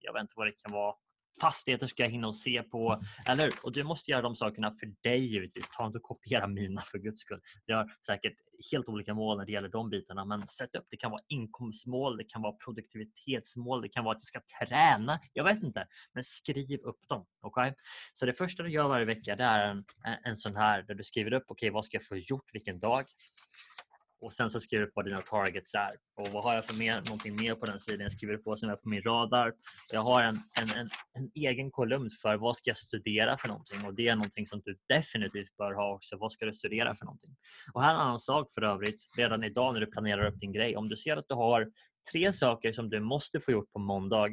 jag 0.00 0.12
vet 0.12 0.20
inte 0.20 0.34
vad 0.36 0.46
det 0.46 0.52
kan 0.52 0.72
vara, 0.72 0.94
fastigheter 1.40 1.86
ska 1.86 2.02
jag 2.02 2.10
hinna 2.10 2.28
och 2.28 2.36
se 2.36 2.62
på. 2.62 2.98
Eller, 3.28 3.52
och 3.62 3.72
du 3.72 3.82
måste 3.82 4.10
göra 4.10 4.22
de 4.22 4.36
sakerna 4.36 4.70
för 4.70 4.86
dig 5.02 5.32
givetvis. 5.32 5.70
Ta 5.70 5.86
inte 5.86 5.98
och 5.98 6.02
kopiera 6.02 6.46
mina 6.46 6.80
för 6.80 6.98
guds 6.98 7.20
skull. 7.20 7.40
Vi 7.66 7.72
har 7.72 7.92
säkert 8.06 8.34
helt 8.72 8.88
olika 8.88 9.14
mål 9.14 9.38
när 9.38 9.46
det 9.46 9.52
gäller 9.52 9.68
de 9.68 9.90
bitarna. 9.90 10.24
Men 10.24 10.46
sätt 10.46 10.74
upp. 10.74 10.86
Det 10.90 10.96
kan 10.96 11.10
vara 11.10 11.22
inkomstmål, 11.28 12.16
det 12.16 12.24
kan 12.24 12.42
vara 12.42 12.52
produktivitetsmål, 12.52 13.82
det 13.82 13.88
kan 13.88 14.04
vara 14.04 14.14
att 14.14 14.20
du 14.20 14.26
ska 14.26 14.40
träna. 14.58 15.20
Jag 15.32 15.44
vet 15.44 15.62
inte. 15.62 15.86
Men 16.12 16.24
skriv 16.24 16.80
upp 16.80 17.08
dem. 17.08 17.26
Okay? 17.42 17.72
Så 18.12 18.26
det 18.26 18.34
första 18.34 18.62
du 18.62 18.70
gör 18.70 18.88
varje 18.88 19.04
vecka 19.04 19.36
det 19.36 19.44
är 19.44 19.68
en, 19.68 19.84
en 20.24 20.36
sån 20.36 20.56
här 20.56 20.82
där 20.82 20.94
du 20.94 21.04
skriver 21.04 21.32
upp 21.32 21.50
okay, 21.50 21.70
vad 21.70 21.84
ska 21.84 21.96
jag 21.96 22.06
få 22.06 22.16
gjort 22.16 22.48
vilken 22.52 22.78
dag 22.78 23.04
och 24.24 24.32
sen 24.32 24.50
så 24.50 24.60
skriver 24.60 24.86
du 24.86 24.92
på 24.92 25.02
dina 25.02 25.18
targets 25.18 25.74
är. 25.74 25.94
Och 26.16 26.28
vad 26.28 26.44
har 26.44 26.54
jag 26.54 26.64
för 26.64 26.78
mer, 26.78 26.94
någonting 26.94 27.36
mer 27.36 27.54
på 27.54 27.66
den 27.66 27.80
sidan? 27.80 28.00
Jag 28.00 28.12
skriver 28.12 28.36
på 28.36 28.56
som 28.56 28.70
är 28.70 28.76
på 28.76 28.88
min 28.88 29.02
radar. 29.02 29.52
Jag 29.92 30.02
har 30.02 30.22
en, 30.22 30.40
en, 30.60 30.70
en, 30.70 30.88
en, 31.12 31.30
egen 31.34 31.70
kolumn 31.70 32.10
för 32.22 32.36
vad 32.36 32.56
ska 32.56 32.70
jag 32.70 32.76
studera 32.76 33.38
för 33.38 33.48
någonting 33.48 33.84
och 33.84 33.94
det 33.94 34.08
är 34.08 34.16
någonting 34.16 34.46
som 34.46 34.60
du 34.64 34.78
definitivt 34.88 35.56
bör 35.56 35.72
ha 35.72 35.94
också. 35.94 36.16
Vad 36.16 36.32
ska 36.32 36.46
du 36.46 36.52
studera 36.52 36.94
för 36.94 37.04
någonting? 37.04 37.36
Och 37.72 37.82
här 37.82 37.90
är 37.90 37.94
en 37.94 38.00
annan 38.00 38.20
sak 38.20 38.54
för 38.54 38.62
övrigt. 38.62 39.00
Redan 39.16 39.44
idag 39.44 39.74
när 39.74 39.80
du 39.80 39.86
planerar 39.86 40.26
upp 40.26 40.40
din 40.40 40.52
grej. 40.52 40.76
Om 40.76 40.88
du 40.88 40.96
ser 40.96 41.16
att 41.16 41.28
du 41.28 41.34
har 41.34 41.70
tre 42.12 42.32
saker 42.32 42.72
som 42.72 42.90
du 42.90 43.00
måste 43.00 43.40
få 43.40 43.52
gjort 43.52 43.72
på 43.72 43.78
måndag, 43.78 44.28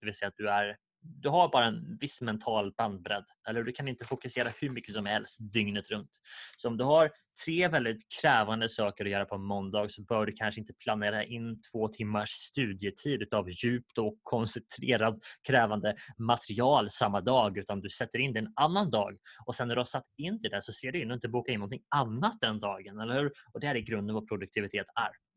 det 0.00 0.06
vill 0.06 0.14
säga 0.14 0.28
att 0.28 0.36
du 0.36 0.50
är 0.50 0.76
du 1.02 1.28
har 1.28 1.48
bara 1.48 1.64
en 1.64 1.98
viss 2.00 2.20
mental 2.20 2.72
bandbredd. 2.76 3.24
Eller 3.48 3.62
du 3.62 3.72
kan 3.72 3.88
inte 3.88 4.04
fokusera 4.04 4.48
hur 4.60 4.70
mycket 4.70 4.94
som 4.94 5.06
helst 5.06 5.36
dygnet 5.52 5.90
runt. 5.90 6.10
Så 6.56 6.68
om 6.68 6.76
du 6.76 6.84
har 6.84 7.10
tre 7.44 7.68
väldigt 7.68 8.02
krävande 8.20 8.68
saker 8.68 9.04
att 9.04 9.10
göra 9.10 9.24
på 9.24 9.38
måndag 9.38 9.88
så 9.88 10.02
bör 10.02 10.26
du 10.26 10.32
kanske 10.32 10.60
inte 10.60 10.72
planera 10.84 11.24
in 11.24 11.62
två 11.72 11.88
timmars 11.88 12.30
studietid 12.30 13.34
av 13.34 13.50
djupt 13.50 13.98
och 13.98 14.18
koncentrerat 14.22 15.14
krävande 15.48 15.94
material 16.18 16.90
samma 16.90 17.20
dag 17.20 17.58
utan 17.58 17.80
du 17.80 17.90
sätter 17.90 18.18
in 18.18 18.32
det 18.32 18.38
en 18.38 18.52
annan 18.56 18.90
dag 18.90 19.16
och 19.46 19.54
sen 19.54 19.68
när 19.68 19.74
du 19.74 19.80
har 19.80 19.84
satt 19.84 20.06
in 20.16 20.38
det 20.42 20.48
där 20.48 20.60
så 20.60 20.72
ser 20.72 20.92
du 20.92 21.02
in 21.02 21.10
och 21.10 21.14
inte 21.14 21.28
boka 21.28 21.52
in 21.52 21.58
någonting 21.58 21.82
annat 21.88 22.40
den 22.40 22.60
dagen. 22.60 23.00
Eller 23.00 23.14
hur? 23.14 23.32
Och 23.52 23.60
det 23.60 23.66
här 23.66 23.74
är 23.74 23.80
grunden 23.80 24.14
vad 24.14 24.28
produktivitet 24.28 24.86
är. 25.00 25.29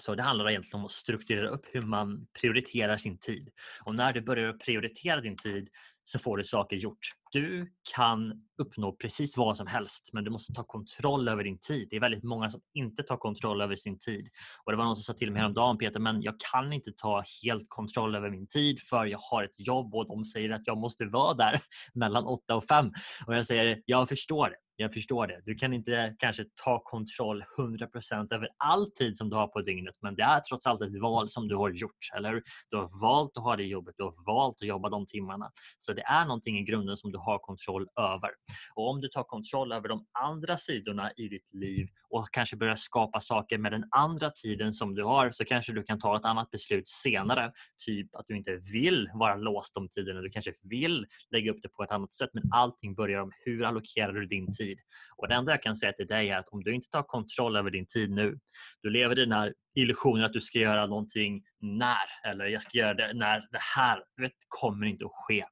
Så 0.00 0.14
det 0.14 0.22
handlar 0.22 0.50
egentligen 0.50 0.80
om 0.80 0.86
att 0.86 0.92
strukturera 0.92 1.48
upp 1.48 1.66
hur 1.72 1.82
man 1.82 2.26
prioriterar 2.40 2.96
sin 2.96 3.18
tid. 3.18 3.48
Och 3.84 3.94
när 3.94 4.12
du 4.12 4.20
börjar 4.20 4.52
prioritera 4.52 5.20
din 5.20 5.36
tid 5.36 5.68
så 6.04 6.18
får 6.18 6.36
du 6.36 6.44
saker 6.44 6.76
gjort. 6.76 6.98
Du 7.32 7.72
kan 7.94 8.32
uppnå 8.58 8.92
precis 8.92 9.36
vad 9.36 9.56
som 9.56 9.66
helst 9.66 10.10
men 10.12 10.24
du 10.24 10.30
måste 10.30 10.52
ta 10.52 10.64
kontroll 10.64 11.28
över 11.28 11.44
din 11.44 11.58
tid. 11.58 11.88
Det 11.90 11.96
är 11.96 12.00
väldigt 12.00 12.24
många 12.24 12.50
som 12.50 12.60
inte 12.74 13.02
tar 13.02 13.16
kontroll 13.16 13.60
över 13.60 13.76
sin 13.76 13.98
tid. 13.98 14.28
Och 14.64 14.72
Det 14.72 14.78
var 14.78 14.84
någon 14.84 14.96
som 14.96 15.02
sa 15.02 15.18
till 15.18 15.32
mig 15.32 15.40
häromdagen 15.40 15.78
Peter, 15.78 16.00
men 16.00 16.22
jag 16.22 16.34
kan 16.52 16.72
inte 16.72 16.92
ta 16.96 17.22
helt 17.42 17.66
kontroll 17.68 18.14
över 18.14 18.30
min 18.30 18.46
tid 18.46 18.80
för 18.90 19.04
jag 19.04 19.18
har 19.18 19.44
ett 19.44 19.66
jobb 19.66 19.94
och 19.94 20.08
de 20.08 20.24
säger 20.24 20.50
att 20.50 20.66
jag 20.66 20.78
måste 20.78 21.04
vara 21.04 21.34
där 21.34 21.60
mellan 21.94 22.24
8 22.24 22.56
och 22.56 22.64
5. 22.64 22.90
Och 23.26 23.36
jag 23.36 23.46
säger, 23.46 23.82
jag 23.86 24.08
förstår 24.08 24.50
det 24.50 24.56
jag 24.76 24.92
förstår 24.92 25.26
det. 25.26 25.40
Du 25.44 25.54
kan 25.54 25.72
inte 25.72 26.16
kanske 26.18 26.44
ta 26.64 26.82
kontroll 26.84 27.44
100% 27.58 28.34
över 28.34 28.48
all 28.64 28.90
tid 28.90 29.16
som 29.16 29.30
du 29.30 29.36
har 29.36 29.46
på 29.46 29.60
dygnet 29.60 29.94
men 30.02 30.14
det 30.14 30.22
är 30.22 30.40
trots 30.40 30.66
allt 30.66 30.80
ett 30.80 31.00
val 31.00 31.28
som 31.28 31.48
du 31.48 31.56
har 31.56 31.70
gjort. 31.70 32.10
Eller 32.16 32.42
Du 32.70 32.76
har 32.76 33.00
valt 33.02 33.36
att 33.36 33.42
ha 33.42 33.56
det 33.56 33.64
jobbet, 33.64 33.94
du 33.98 34.04
har 34.04 34.26
valt 34.26 34.56
att 34.62 34.68
jobba 34.68 34.88
de 34.88 35.06
timmarna. 35.06 35.50
Så 35.78 35.92
det 35.92 36.02
är 36.02 36.24
någonting 36.24 36.58
i 36.58 36.62
grunden 36.62 36.96
som 36.96 37.12
du 37.12 37.18
har 37.18 37.38
kontroll 37.38 37.88
över. 38.00 38.30
Och 38.74 38.90
om 38.90 39.00
du 39.00 39.08
tar 39.08 39.22
kontroll 39.22 39.72
över 39.72 39.88
de 39.88 40.06
andra 40.24 40.56
sidorna 40.56 41.12
i 41.16 41.28
ditt 41.28 41.54
liv 41.54 41.88
och 42.10 42.28
kanske 42.32 42.56
börjar 42.56 42.74
skapa 42.74 43.20
saker 43.20 43.58
med 43.58 43.72
den 43.72 43.84
andra 43.90 44.30
tiden 44.30 44.72
som 44.72 44.94
du 44.94 45.04
har 45.04 45.30
så 45.30 45.44
kanske 45.44 45.72
du 45.72 45.82
kan 45.82 45.98
ta 45.98 46.16
ett 46.16 46.24
annat 46.24 46.50
beslut 46.50 46.88
senare. 46.88 47.52
Typ 47.86 48.14
att 48.14 48.24
du 48.28 48.36
inte 48.36 48.58
vill 48.72 49.10
vara 49.14 49.36
låst 49.36 49.74
de 49.74 49.88
tiderna. 49.88 50.20
Du 50.20 50.30
kanske 50.30 50.52
vill 50.62 51.06
lägga 51.30 51.52
upp 51.52 51.58
det 51.62 51.68
på 51.68 51.82
ett 51.82 51.90
annat 51.90 52.14
sätt 52.14 52.30
men 52.32 52.42
allting 52.52 52.94
börjar 52.94 53.20
om 53.20 53.32
hur 53.44 53.64
allokerar 53.64 54.12
du 54.12 54.26
din 54.26 54.52
tid 54.52 54.63
tid. 54.64 54.78
Och 55.16 55.28
Det 55.28 55.34
enda 55.34 55.52
jag 55.52 55.62
kan 55.62 55.76
säga 55.76 55.92
till 55.92 56.06
dig 56.06 56.30
är 56.30 56.38
att 56.38 56.48
om 56.48 56.64
du 56.64 56.74
inte 56.74 56.90
tar 56.90 57.02
kontroll 57.02 57.56
över 57.56 57.70
din 57.70 57.86
tid 57.86 58.10
nu, 58.10 58.38
du 58.82 58.90
lever 58.90 59.18
i 59.18 59.20
den 59.20 59.32
här 59.32 59.54
illusionen 59.74 60.24
att 60.24 60.32
du 60.32 60.40
ska 60.40 60.58
göra 60.58 60.86
någonting 60.86 61.42
när, 61.60 62.30
eller 62.30 62.44
jag 62.44 62.62
ska 62.62 62.78
göra 62.78 62.94
det 62.94 63.12
när 63.14 63.48
det 63.52 63.62
här 63.76 64.04
vet, 64.16 64.32
kommer 64.48 64.86
inte 64.86 65.04
att 65.04 65.10
ske. 65.14 65.44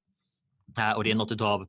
Eh, 0.79 0.93
och 0.93 1.05
det 1.05 1.11
är 1.11 1.15
något 1.15 1.33
utav, 1.33 1.69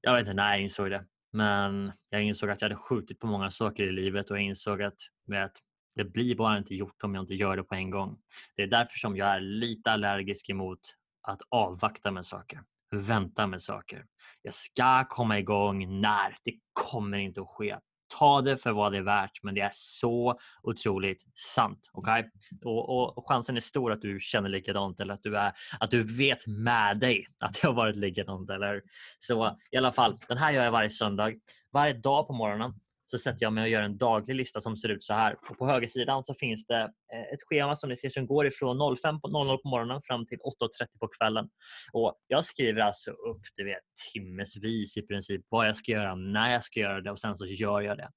jag 0.00 0.12
vet 0.12 0.20
inte 0.20 0.34
när 0.34 0.52
jag 0.52 0.62
insåg 0.62 0.90
det, 0.90 1.04
men 1.32 1.92
jag 2.10 2.22
insåg 2.22 2.50
att 2.50 2.60
jag 2.60 2.68
hade 2.68 2.80
skjutit 2.80 3.18
på 3.18 3.26
många 3.26 3.50
saker 3.50 3.84
i 3.84 3.92
livet 3.92 4.30
och 4.30 4.36
jag 4.36 4.44
insåg 4.44 4.82
att 4.82 5.00
vet, 5.26 5.52
det 5.96 6.04
blir 6.04 6.34
bara 6.34 6.58
inte 6.58 6.74
gjort 6.74 7.02
om 7.02 7.14
jag 7.14 7.22
inte 7.22 7.34
gör 7.34 7.56
det 7.56 7.62
på 7.62 7.74
en 7.74 7.90
gång. 7.90 8.18
Det 8.56 8.62
är 8.62 8.66
därför 8.66 8.98
som 8.98 9.16
jag 9.16 9.28
är 9.28 9.40
lite 9.40 9.90
allergisk 9.90 10.50
emot 10.50 10.80
att 11.22 11.40
avvakta 11.50 12.10
med 12.10 12.26
saker 12.26 12.60
vänta 12.90 13.46
med 13.46 13.62
saker. 13.62 14.04
Jag 14.42 14.54
ska 14.54 15.04
komma 15.04 15.38
igång 15.38 16.00
när. 16.00 16.36
Det 16.44 16.54
kommer 16.72 17.18
inte 17.18 17.40
att 17.40 17.48
ske. 17.48 17.76
Ta 18.18 18.40
det 18.42 18.58
för 18.58 18.72
vad 18.72 18.92
det 18.92 18.98
är 18.98 19.02
värt, 19.02 19.42
men 19.42 19.54
det 19.54 19.60
är 19.60 19.70
så 19.72 20.38
otroligt 20.62 21.22
sant. 21.54 21.90
Okay? 21.92 22.24
Och, 22.64 23.18
och, 23.18 23.28
chansen 23.28 23.56
är 23.56 23.60
stor 23.60 23.92
att 23.92 24.00
du 24.00 24.18
känner 24.20 24.48
likadant 24.48 25.00
eller 25.00 25.14
att 25.14 25.22
du, 25.22 25.36
är, 25.36 25.52
att 25.80 25.90
du 25.90 26.02
vet 26.02 26.46
med 26.46 26.98
dig 26.98 27.26
att 27.38 27.54
det 27.54 27.66
har 27.66 27.74
varit 27.74 27.96
likadant. 27.96 28.50
Eller? 28.50 28.82
Så 29.18 29.56
i 29.70 29.76
alla 29.76 29.92
fall, 29.92 30.16
den 30.28 30.38
här 30.38 30.52
gör 30.52 30.64
jag 30.64 30.72
varje 30.72 30.90
söndag. 30.90 31.32
Varje 31.72 31.92
dag 31.92 32.26
på 32.26 32.32
morgonen 32.32 32.74
så 33.10 33.18
sätter 33.18 33.38
jag 33.40 33.52
mig 33.52 33.62
och 33.62 33.68
gör 33.68 33.82
en 33.82 33.98
daglig 33.98 34.34
lista 34.34 34.60
som 34.60 34.76
ser 34.76 34.88
ut 34.88 35.04
så 35.04 35.14
här. 35.14 35.36
Och 35.50 35.58
på 35.58 35.66
högersidan 35.66 36.22
så 36.22 36.34
finns 36.34 36.66
det 36.66 36.80
eh, 36.82 37.34
ett 37.34 37.42
schema 37.48 37.76
som 37.76 37.88
ni 37.88 37.96
ser 37.96 38.08
som 38.08 38.26
går 38.26 38.46
ifrån 38.46 38.76
05.00 38.76 39.56
på 39.56 39.68
morgonen 39.68 40.00
fram 40.04 40.26
till 40.26 40.38
8.30 40.38 40.86
på 41.00 41.08
kvällen. 41.08 41.48
Och 41.92 42.14
jag 42.26 42.44
skriver 42.44 42.80
alltså 42.80 43.10
upp 43.10 43.40
du 43.56 43.64
vet, 43.64 43.82
timmesvis 44.12 44.96
i 44.96 45.02
princip 45.02 45.40
vad 45.50 45.68
jag 45.68 45.76
ska 45.76 45.92
göra, 45.92 46.14
när 46.14 46.52
jag 46.52 46.64
ska 46.64 46.80
göra 46.80 47.00
det 47.00 47.10
och 47.10 47.18
sen 47.18 47.36
så 47.36 47.46
gör 47.46 47.80
jag 47.80 47.96
det. 47.96 48.08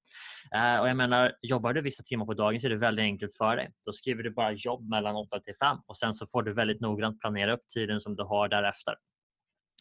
Eh, 0.54 0.80
och 0.80 0.88
jag 0.88 0.96
menar, 0.96 1.32
jobbar 1.42 1.72
du 1.72 1.82
vissa 1.82 2.02
timmar 2.02 2.26
på 2.26 2.34
dagen 2.34 2.60
så 2.60 2.66
är 2.66 2.70
det 2.70 2.76
väldigt 2.76 3.02
enkelt 3.02 3.36
för 3.38 3.56
dig. 3.56 3.70
Då 3.86 3.92
skriver 3.92 4.22
du 4.22 4.30
bara 4.30 4.52
jobb 4.52 4.88
mellan 4.88 5.16
8 5.16 5.40
till 5.40 5.54
5 5.62 5.78
och 5.86 5.96
sen 5.96 6.14
så 6.14 6.26
får 6.26 6.42
du 6.42 6.54
väldigt 6.54 6.80
noggrant 6.80 7.20
planera 7.20 7.52
upp 7.52 7.68
tiden 7.74 8.00
som 8.00 8.16
du 8.16 8.22
har 8.22 8.48
därefter. 8.48 8.94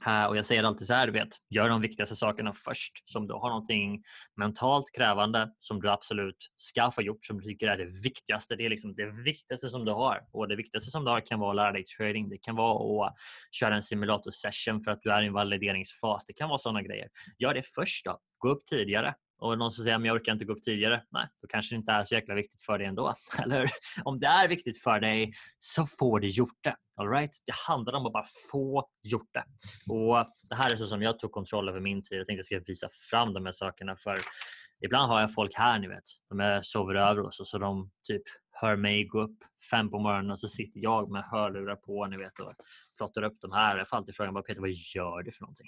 Eh, 0.06 0.26
och 0.26 0.38
jag 0.38 0.46
säger 0.46 0.64
alltid 0.64 0.88
så 0.88 0.94
här, 0.94 1.08
du 1.08 1.14
vet, 1.14 1.30
gör 1.50 1.70
de 1.70 1.82
viktigaste 1.82 2.16
sakerna 2.16 2.54
först. 2.54 3.10
Som 3.10 3.28
du 3.28 3.34
har 3.34 3.50
någonting 3.50 4.04
mentalt 4.38 4.86
krävande 4.96 5.52
som 5.60 5.82
du 5.82 5.90
absolut 5.90 6.38
ska 6.58 6.92
få 6.92 7.02
gjort, 7.02 7.26
som 7.26 7.38
du 7.38 7.44
tycker 7.44 7.68
är 7.68 7.78
det 7.78 8.02
viktigaste. 8.04 8.56
Det 8.56 8.66
är 8.66 8.70
liksom 8.70 8.96
det 8.96 9.24
viktigaste 9.24 9.68
som 9.68 9.86
du 9.86 9.92
har. 9.92 10.20
Och 10.32 10.48
det 10.48 10.56
viktigaste 10.56 10.92
som 10.92 11.06
du 11.06 11.12
har 11.12 11.20
kan 11.20 11.40
vara 11.40 11.50
att 11.50 11.56
lära 11.56 11.72
dig 11.72 11.84
trading. 11.84 12.30
Det 12.30 12.38
kan 12.38 12.56
vara 12.56 13.08
att 13.08 13.16
köra 13.52 13.76
en 13.76 13.82
simulator 13.82 14.32
session 14.32 14.84
för 14.84 14.92
att 14.92 15.02
du 15.02 15.12
är 15.12 15.22
i 15.22 15.28
en 15.28 15.34
valideringsfas. 15.34 16.26
Det 16.26 16.34
kan 16.34 16.50
vara 16.50 16.60
sådana 16.60 16.82
grejer. 16.82 17.08
Gör 17.40 17.54
det 17.54 17.64
först 17.76 18.06
då. 18.06 18.20
Gå 18.38 18.50
upp 18.50 18.66
tidigare 18.66 19.16
och 19.42 19.58
någon 19.58 19.72
som 19.72 19.84
säger 19.84 19.98
att 19.98 20.06
jag 20.06 20.16
orkar 20.16 20.32
inte 20.32 20.46
gå 20.46 20.54
upp 20.54 20.62
tidigare. 20.62 21.04
Nej, 21.12 21.28
då 21.42 21.48
kanske 21.48 21.76
det 21.76 21.78
inte 21.78 21.92
är 21.92 22.04
så 22.04 22.16
jäkla 22.16 22.36
viktigt 22.36 22.62
för 22.62 22.78
dig 22.78 22.88
ändå. 22.88 23.14
Eller 23.44 23.70
Om 24.04 24.20
det 24.20 24.28
är 24.28 24.48
viktigt 24.48 24.84
för 24.84 25.00
dig 25.00 25.34
så 25.60 25.86
får 25.86 26.20
du 26.20 26.28
gjort 26.28 26.60
det. 26.64 26.76
All 26.96 27.10
right? 27.10 27.32
Det 27.46 27.54
handlar 27.68 27.94
om 27.94 28.06
att 28.06 28.14
bara 28.14 28.26
få 28.52 28.88
gjort 29.04 29.30
det. 29.34 29.44
Och 29.94 30.26
Det 30.50 30.56
här 30.56 30.72
är 30.72 30.76
så 30.76 30.88
som 30.88 31.02
jag 31.02 31.20
tog 31.20 31.32
kontroll 31.32 31.70
över 31.70 31.80
min 31.80 32.04
tid. 32.04 32.20
Jag 32.20 32.28
tänkte 32.28 32.42
att 32.42 32.52
jag 32.52 32.62
ska 32.62 32.72
visa 32.72 32.90
fram 33.10 33.34
de 33.34 33.46
här 33.46 33.52
sakerna. 33.52 33.96
För 33.96 34.20
Ibland 34.86 35.12
har 35.12 35.22
jag 35.22 35.34
folk 35.34 35.56
här, 35.56 35.80
ni 35.80 35.88
vet. 35.88 36.04
De 36.30 36.60
sover 36.64 36.96
över 36.96 37.22
oss 37.26 37.40
och 37.40 37.48
så 37.48 37.58
de 37.58 37.92
typ 38.08 38.24
hör 38.52 38.76
mig 38.76 39.06
gå 39.06 39.22
upp 39.22 39.38
fem 39.72 39.90
på 39.90 40.00
morgonen 40.00 40.32
och 40.32 40.40
så 40.40 40.48
sitter 40.48 40.80
jag 40.80 41.12
med 41.12 41.24
hörlurar 41.24 41.76
på 41.76 42.08
ni 42.08 42.18
vet, 42.18 42.40
och 42.40 42.54
plottar 43.02 43.24
upp 43.24 43.42
de 43.42 43.52
här. 43.52 43.78
Jag 43.78 43.90
får 43.90 43.98
alltid 43.98 44.16
frågan 44.16 44.44
Peter, 44.44 44.62
vad 44.62 44.70
gör 44.70 45.24
du 45.24 45.32
för 45.32 45.42
någonting? 45.42 45.68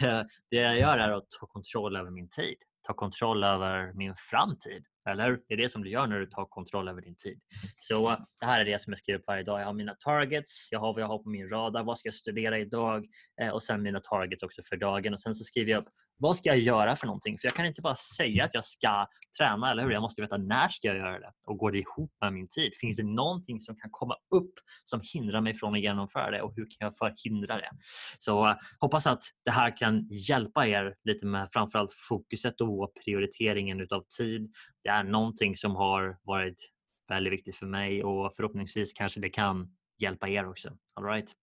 det 0.50 0.56
jag 0.56 0.78
gör 0.78 0.98
är 0.98 1.10
att 1.10 1.30
ta 1.40 1.46
kontroll 1.46 1.96
över 1.96 2.10
min 2.10 2.28
tid, 2.28 2.56
ta 2.86 2.94
kontroll 2.94 3.44
över 3.44 3.92
min 3.92 4.14
framtid. 4.30 4.84
Eller 5.08 5.38
Det 5.48 5.54
är 5.54 5.58
det 5.58 5.68
som 5.68 5.82
du 5.82 5.90
gör 5.90 6.06
när 6.06 6.20
du 6.20 6.26
tar 6.26 6.44
kontroll 6.44 6.88
över 6.88 7.02
din 7.02 7.16
tid. 7.16 7.40
Så 7.76 8.16
det 8.40 8.46
här 8.46 8.60
är 8.60 8.64
det 8.64 8.82
som 8.82 8.90
jag 8.90 8.98
skriver 8.98 9.18
upp 9.18 9.26
varje 9.26 9.42
dag. 9.42 9.60
Jag 9.60 9.66
har 9.66 9.72
mina 9.72 9.94
targets, 9.94 10.68
jag 10.72 10.80
har 10.80 10.94
vad 10.94 11.02
jag 11.02 11.08
har 11.08 11.18
på 11.18 11.28
min 11.28 11.48
radar, 11.48 11.82
vad 11.84 11.98
ska 11.98 12.06
jag 12.06 12.14
studera 12.14 12.58
idag 12.58 13.06
eh, 13.40 13.48
och 13.48 13.62
sen 13.62 13.82
mina 13.82 14.00
targets 14.00 14.42
också 14.42 14.62
för 14.62 14.76
dagen. 14.76 15.12
Och 15.14 15.20
Sen 15.20 15.34
så 15.34 15.44
skriver 15.44 15.72
jag 15.72 15.82
upp 15.82 15.88
vad 16.18 16.36
ska 16.36 16.48
jag 16.48 16.58
göra 16.58 16.96
för 16.96 17.06
någonting? 17.06 17.38
För 17.38 17.46
jag 17.46 17.54
kan 17.54 17.66
inte 17.66 17.82
bara 17.82 17.94
säga 17.94 18.44
att 18.44 18.54
jag 18.54 18.64
ska 18.64 19.06
träna, 19.38 19.70
eller 19.70 19.82
hur? 19.82 19.90
Jag 19.90 20.02
måste 20.02 20.22
veta 20.22 20.36
när 20.36 20.68
ska 20.68 20.88
jag 20.88 20.96
göra 20.96 21.18
det 21.18 21.32
och 21.46 21.58
går 21.58 21.72
det 21.72 21.78
ihop 21.78 22.12
med 22.20 22.32
min 22.32 22.48
tid? 22.48 22.72
Finns 22.80 22.96
det 22.96 23.02
någonting 23.02 23.60
som 23.60 23.76
kan 23.76 23.90
komma 23.90 24.14
upp 24.34 24.52
som 24.84 25.00
hindrar 25.12 25.40
mig 25.40 25.54
från 25.54 25.74
att 25.74 25.80
genomföra 25.80 26.30
det 26.30 26.42
och 26.42 26.52
hur 26.56 26.64
kan 26.64 26.86
jag 26.86 26.96
förhindra 26.96 27.56
det? 27.56 27.70
Så 28.18 28.48
eh, 28.48 28.56
hoppas 28.80 29.06
att 29.06 29.22
det 29.44 29.50
här 29.50 29.76
kan 29.76 30.08
hjälpa 30.10 30.66
er 30.66 30.94
lite 31.04 31.26
med 31.26 31.48
framförallt 31.52 31.92
fokuset 32.08 32.60
och 32.60 32.92
prioriteringen 33.04 33.80
utav 33.80 34.04
tid. 34.18 34.52
Det 34.82 34.88
är 34.88 35.04
någonting 35.04 35.56
som 35.56 35.76
har 35.76 36.18
varit 36.22 36.70
väldigt 37.08 37.32
viktigt 37.32 37.56
för 37.56 37.66
mig 37.66 38.04
och 38.04 38.32
förhoppningsvis 38.36 38.92
kanske 38.92 39.20
det 39.20 39.28
kan 39.28 39.76
hjälpa 39.98 40.28
er 40.28 40.48
också. 40.48 40.70
All 40.94 41.04
right? 41.04 41.34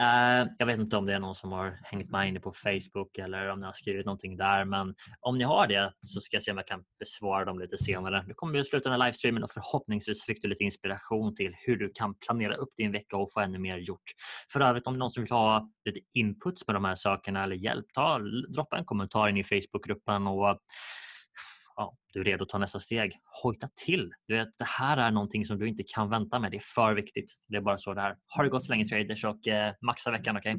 Uh, 0.00 0.48
jag 0.58 0.66
vet 0.66 0.80
inte 0.80 0.96
om 0.96 1.06
det 1.06 1.14
är 1.14 1.18
någon 1.18 1.34
som 1.34 1.52
har 1.52 1.78
hängt 1.82 2.10
med 2.10 2.28
inne 2.28 2.40
på 2.40 2.52
Facebook 2.52 3.18
eller 3.18 3.48
om 3.48 3.58
ni 3.58 3.66
har 3.66 3.72
skrivit 3.72 4.06
någonting 4.06 4.36
där 4.36 4.64
men 4.64 4.94
om 5.20 5.38
ni 5.38 5.44
har 5.44 5.66
det 5.66 5.92
så 6.00 6.20
ska 6.20 6.36
jag 6.36 6.42
se 6.42 6.50
om 6.50 6.56
jag 6.56 6.66
kan 6.66 6.84
besvara 6.98 7.44
dem 7.44 7.58
lite 7.58 7.78
senare. 7.78 8.24
Nu 8.26 8.34
kommer 8.34 8.52
vi 8.52 8.60
att 8.60 8.66
sluta 8.66 8.88
den 8.88 9.00
här 9.00 9.06
livestreamen 9.06 9.42
och 9.42 9.50
förhoppningsvis 9.50 10.24
fick 10.24 10.42
du 10.42 10.48
lite 10.48 10.64
inspiration 10.64 11.34
till 11.34 11.54
hur 11.58 11.76
du 11.76 11.92
kan 11.94 12.14
planera 12.14 12.54
upp 12.54 12.70
din 12.76 12.92
vecka 12.92 13.16
och 13.16 13.32
få 13.32 13.40
ännu 13.40 13.58
mer 13.58 13.78
gjort. 13.78 14.10
För 14.52 14.60
övrigt 14.60 14.86
om 14.86 14.94
det 14.94 14.96
är 14.96 14.98
någon 14.98 15.10
som 15.10 15.22
vill 15.22 15.32
ha 15.32 15.70
lite 15.84 16.00
inputs 16.14 16.66
med 16.66 16.76
de 16.76 16.84
här 16.84 16.94
sakerna 16.94 17.44
eller 17.44 17.56
hjälp, 17.56 17.86
ta, 17.94 18.18
droppa 18.54 18.78
en 18.78 18.84
kommentar 18.84 19.28
in 19.28 19.36
i 19.36 19.44
Facebookgruppen 19.44 20.26
och 20.26 20.58
ja, 21.76 21.96
du 22.12 22.20
är 22.20 22.24
redo 22.24 22.42
att 22.42 22.48
ta 22.48 22.58
nästa 22.58 22.80
steg. 22.80 23.12
Hojta 23.42 23.68
till. 23.84 24.12
Du 24.28 24.36
vet, 24.36 24.48
det 24.58 24.64
här 24.64 24.96
är 24.96 25.10
någonting 25.10 25.44
som 25.44 25.58
du 25.58 25.68
inte 25.68 25.82
kan 25.94 26.10
vänta 26.10 26.38
med. 26.38 26.50
Det 26.50 26.56
är 26.56 26.62
för 26.74 26.94
viktigt. 26.94 27.32
Det 27.48 27.56
är 27.56 27.60
bara 27.60 27.78
så 27.78 27.94
det 27.94 28.00
är. 28.00 28.16
Ha 28.36 28.42
det 28.42 28.48
gott 28.48 28.64
så 28.64 28.72
länge 28.72 28.86
traders 28.86 29.24
och 29.24 29.48
eh, 29.48 29.74
maxa 29.82 30.10
veckan. 30.10 30.36
Okay? 30.36 30.56